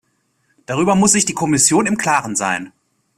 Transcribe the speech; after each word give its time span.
Darüber 0.65 0.95
muss 0.95 1.11
sich 1.11 1.25
die 1.25 1.35
Kommission 1.35 1.85
im 1.85 1.95
Klaren 1.95 2.35
sein. 2.35 2.71